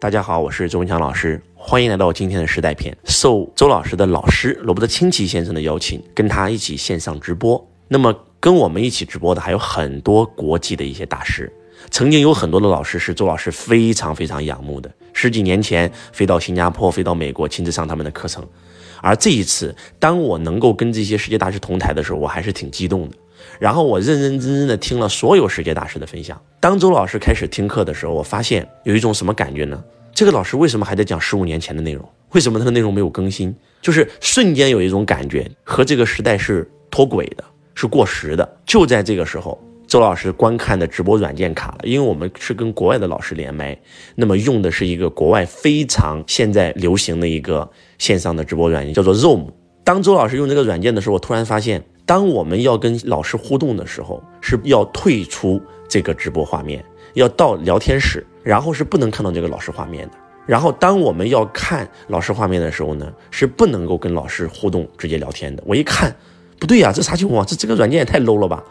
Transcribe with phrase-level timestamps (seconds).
[0.00, 2.94] 大家好，我是周文强老师，欢迎来到今天的时代篇。
[3.04, 7.64] 受周老师的老师罗伯特清崎先生的邀请，跟他一起线上直播。
[7.88, 11.50] 那么跟我们一起直播的还有很多国际的一些大师，
[11.90, 14.92] 曾经有很多的老师是周老师非常非常仰慕的。
[15.14, 18.46] 十几年前飞到新加坡，飞到美国，亲自上他们的课程。
[19.00, 23.16] 而这一次，当我能够跟这些世界大师同台的时候，我还是挺激动的。
[23.58, 26.40] 然后我认认真真的听了所有世界大师的分享。
[26.60, 29.82] 当周老师开始听课的时候，我发现有一种什么感觉呢？
[30.12, 32.08] 这个老师为什么还在讲十五年前的内容？
[32.30, 33.54] 为什么他的内容没有更新？
[33.82, 38.56] 就是瞬间有一种感觉和这个时代是脱轨的，是过时的。
[38.64, 43.76] 就在这个时候，周老师观看的直播软件卡了，因为我们是跟国外的老师连麦，
[44.14, 49.48] 那么用的是一个国外非常现在流行的一个线上的直播软件，叫做 Zoom。
[49.82, 51.84] 当周老师用这个软件的时候，我突然发现。
[52.06, 60.14] 当我们要跟老师互动的时候，是要退出这个直播画面，要到聊天室，然后是不能看到这个老师画面的。
[60.46, 65.62] 然后当我们要看老师画面的时候呢，是不能够跟老师互动、直接聊天的。
[65.66, 66.14] 我一看，
[66.58, 67.46] 不对呀，这啥情况？
[67.46, 68.62] 这这个软件也太 low 了吧！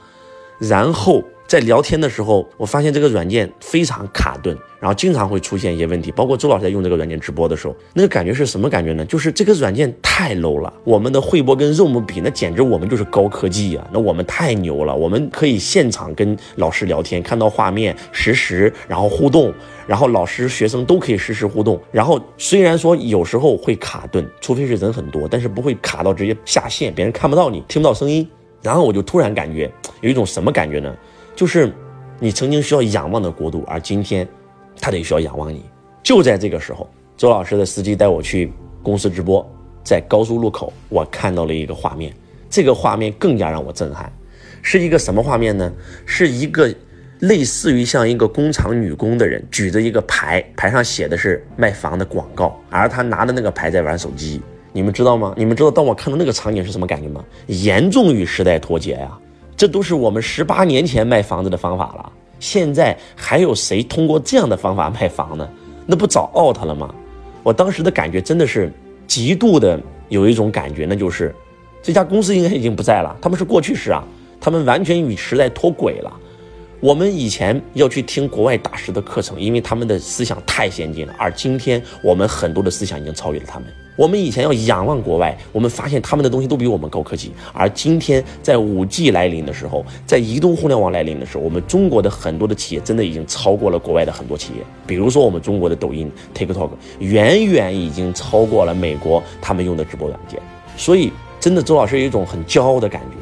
[0.68, 1.24] 然后。
[1.46, 6.12] 在聊天的时候，我发现这个软件非常卡顿，然后经常会出现一些问题。
[6.12, 9.06] 包括周老师在用这个软件直播的时候，那个感觉是什么感觉呢？
[9.06, 10.74] 就是这个软件太 low 了。
[10.84, 13.88] 我们的汇播跟 Zoom 比，那简直我们就是高科技啊！
[13.94, 19.54] 那我们太牛了，我们可以现场跟老师聊天，看到画面实时，然后互动，
[19.86, 21.80] 然后老师学生都可以实时互动。
[21.92, 28.28] 然后虽然说有时候会卡顿，除非是人很多，但是不会卡到直接下线，别人看不到你，听不到声音。
[28.64, 29.70] 然后我就突然感觉
[30.02, 30.96] 有一种什么感觉呢？
[31.36, 31.72] 就是
[32.20, 34.28] 你曾经需要仰望的国度，而今天
[34.80, 35.66] 他得需要仰望你。
[36.02, 39.46] 就在这个时候，周老师的司机带我去公司直播，
[39.84, 42.14] 在高速路口，我看到了一个画面，
[42.50, 44.12] 这个画面更加让我震撼，
[44.62, 45.72] 是一个什么画面呢？
[46.06, 46.74] 是一个
[47.20, 54.42] 类似于像一个工厂女工的人举着一个牌，牌上写的是卖房的广告，而他拿着那个牌在玩手机。
[54.74, 55.34] 你们知道吗？
[55.38, 57.24] 你们知道当我看到那个场景是什么感觉吗？
[57.46, 59.18] 严重与时代脱节呀！
[59.56, 65.48] 这都是我们十八年前卖房子的方法了，现在还有谁通过这样的方法卖房呢？
[65.86, 66.94] 那不早 out 了吗？
[67.44, 68.74] 我当时的感觉真的是
[69.06, 71.34] 极度的有一种感觉，那就是
[71.84, 74.04] 这家公司应该已经不在了，他们是过去式啊，
[74.42, 76.12] 他们完全与时代脱轨了。
[76.80, 83.68] 我们以前要去听国外大师的课程，因为他们的思想太先进了，而今天我们很多的思想已经超越了他们。
[83.96, 87.32] 我们以前要仰望国外，我们发现他们的东西都比我们高科技。
[87.54, 94.64] 而今天在五 G 来临的时候，在移动互联网来临的时候，我们中国的很多的企业真的已经超过了国外的很多企业。
[94.88, 100.40] 比如说我们中国的抖音 TikTok，远远已经超过了美国他们用的直播软件。
[100.76, 103.18] 所以，真的周老师有一种很骄傲的感觉。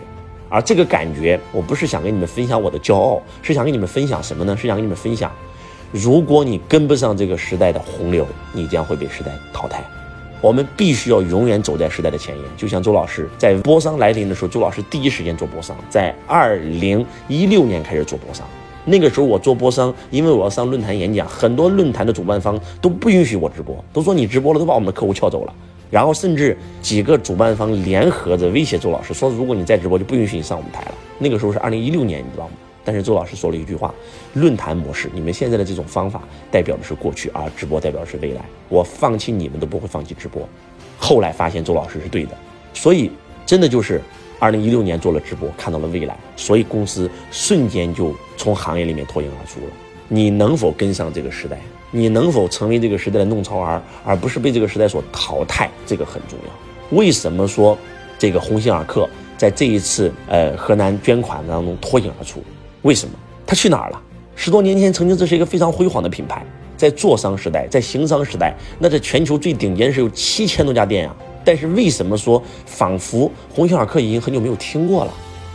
[0.48, 4.56] 而这个感觉，我不是想跟你们分享我的骄傲，是想跟你们分享什么呢？
[4.56, 5.32] 是想跟你们分享，
[5.92, 9.84] 如果你跟不上这个时代的洪流，你将会被时代淘汰。
[10.42, 12.46] 我们必须要永远走在时代的前沿。
[12.58, 18.46] 就像周老师在波商来临的时候，周老师第一时间做波商，在二零一六年开始做波商。
[18.84, 25.54] 那个时候我做波商，因为我要上论坛演讲，很多论坛的主办方都不允许我直播，都说你直播了都把我们的客户撬走了。
[25.92, 30.94] 然后甚至几个主办方联合着威胁周老师，说如果你再直播，就不允许你上我们台了。
[31.20, 32.54] 那个时候是二零一六年，你知道吗？
[32.84, 33.94] 但是周老师说了一句话：
[34.34, 38.42] 论坛模式，你们现在的这种方法代表的是过去，而直播代表的是未来。
[38.70, 40.48] 我放弃你们都不会放弃直播。
[40.98, 42.38] 后来发现周老师是对的，
[42.74, 43.12] 所以
[43.46, 44.02] 真的就是
[44.40, 49.74] 二零一六年做了直播，看到了未来，所以公司瞬间就从行业里面脱颖而出了。
[50.08, 51.60] 你能否跟上这个时代？
[51.94, 55.70] 你能否成为这个时代的弄潮儿，而不是被这个时代所淘汰？
[55.86, 56.98] 这个很重要。
[56.98, 57.78] 为什么说
[58.18, 62.42] 这个鸿星尔克在这一次呃河南捐款当中脱颖而出？
[62.84, 63.14] 为什么？
[63.46, 64.02] 他去哪儿了？
[64.36, 66.44] 十多年前曾经这是一个非常辉煌的品牌，
[66.76, 71.16] 在做商时代，在行商时代，那在全球最顶尖是有七千多家店呀。
[71.44, 75.14] 但是为什么说仿佛鸿星尔克已经很久没有听过了？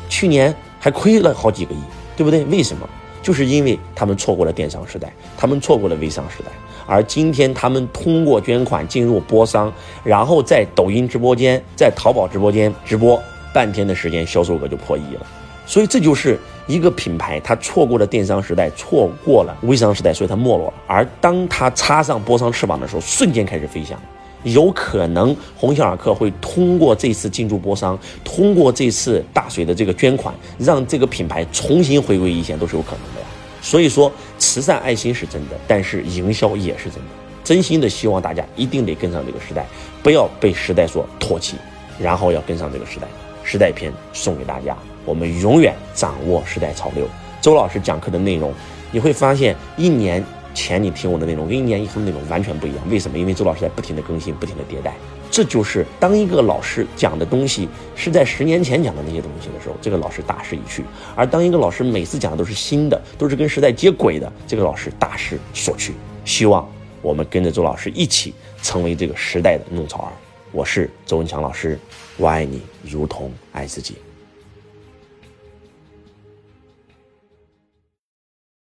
[0.08, 1.78] 去年还亏了好几个亿，
[2.16, 2.44] 对不对？
[2.44, 2.88] 为什么？
[3.22, 6.50] 就是因为他们错过了电商时代，他们错过了微商时代，
[6.86, 9.72] 而今天他们通过捐款进入播商，
[10.04, 13.20] 然后在抖音直播间、在淘宝直播间直播
[13.52, 15.26] 半天的时间，销售额就破亿了。
[15.66, 20.74] 所以这就是一个品牌，它错过了电商时代，错过了微商时代，所以它没落了。
[20.86, 23.98] 而当它插上播商翅膀的时候，瞬间开始飞翔。
[24.42, 33.26] 有可能鸿星尔克会通过这次进驻波商，通过这次大水的这个捐款，让这个品牌重新回归一线，都是有可能的呀。
[33.60, 37.08] 所以说，慈善爱心是真的，但是营销也是真的。
[37.42, 39.66] 真心的希望大家一定得跟上这个时代，
[40.02, 41.56] 不要被时代所唾弃，
[41.98, 43.06] 然后要跟上这个时代。
[43.42, 44.76] 时代篇送给大家，
[45.06, 47.08] 我们永远掌握时代潮流。
[47.40, 48.52] 周老师讲课的内容，
[48.92, 50.22] 你会发现一年。
[50.56, 52.82] 前你听我的内容跟一年以后的内容完全不一样。
[52.88, 53.18] 为什么？
[53.18, 54.94] 因为周老师在不停的更新，不停的迭代。
[55.30, 60.82] 这就是当一个老师讲的东西是在十年前讲的那些东西的时候，这个老师大势已去；
[61.14, 65.92] 而当一个老师每次讲的都是新的，都是跟时代接轨的，这个老师大势所趋。
[66.24, 66.66] 希望
[67.02, 68.32] 我们跟着周老师一起
[68.62, 70.12] 成为这个时代的弄潮儿。
[70.52, 71.78] 我是周文强老师，
[72.16, 73.96] 我爱你如同爱自己。